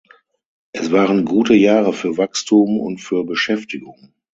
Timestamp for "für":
1.93-2.17, 3.01-3.23